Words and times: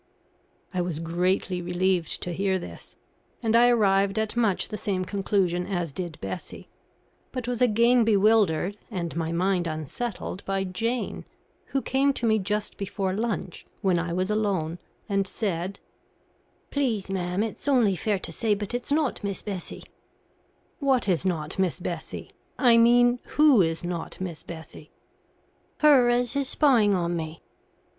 I 0.73 0.81
was 0.81 0.97
greatly 0.97 1.61
relieved 1.61 2.23
to 2.23 2.33
hear 2.33 2.57
this, 2.57 2.95
and 3.43 3.55
I 3.55 3.67
arrived 3.69 4.17
at 4.17 4.35
much 4.35 4.69
the 4.69 4.75
same 4.75 5.05
conclusion 5.05 5.67
as 5.67 5.93
did 5.93 6.19
Bessie, 6.19 6.69
but 7.31 7.47
was 7.47 7.61
again 7.61 8.03
bewildered, 8.03 8.79
and 8.89 9.15
my 9.15 9.31
mind 9.31 9.67
unsettled 9.67 10.43
by 10.43 10.63
Jane, 10.63 11.23
who 11.67 11.83
came 11.83 12.13
to 12.13 12.25
me 12.25 12.39
just 12.39 12.77
before 12.77 13.13
lunch, 13.13 13.67
when 13.83 13.99
I 13.99 14.11
was 14.11 14.31
alone, 14.31 14.79
and 15.07 15.27
said 15.27 15.79
"Please, 16.71 17.07
ma'am, 17.07 17.43
it's 17.43 17.67
only 17.67 17.95
fair 17.95 18.17
to 18.17 18.31
say, 18.31 18.55
but 18.55 18.73
it's 18.73 18.91
not 18.91 19.23
Miss 19.23 19.43
Bessie." 19.43 19.83
"What 20.79 21.07
is 21.07 21.27
not 21.27 21.59
Miss 21.59 21.79
Bessie? 21.79 22.31
I 22.57 22.79
mean, 22.79 23.19
who 23.37 23.61
is 23.61 23.83
not 23.83 24.19
Miss 24.19 24.41
Bessie?" 24.41 24.89
"Her 25.77 26.09
as 26.09 26.35
is 26.35 26.49
spying 26.49 26.95
on 26.95 27.15
me." 27.15 27.43